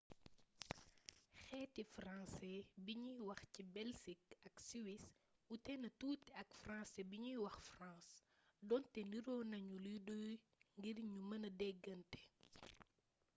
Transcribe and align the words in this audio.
xeeti 1.47 1.83
françaisfrancais 1.97 2.67
bi 2.85 2.93
nuy 3.03 3.17
wax 3.27 3.39
ci 3.53 3.61
belsik 3.75 4.21
ak 4.47 4.55
siwis 4.67 5.03
wuutena 5.49 5.87
tuuti 5.99 6.29
ak 6.41 6.49
françaisfrancais 6.63 7.09
bi 7.11 7.17
nuy 7.23 7.35
wax 7.45 7.55
france 7.75 8.11
donte 8.69 8.99
niroo 9.11 9.41
nañu 9.51 9.75
lu 9.85 9.93
doy 10.07 10.29
ngir 10.77 10.97
ñu 11.09 11.17
mën 11.29 11.43
a 11.49 11.51
déggante 11.61 12.19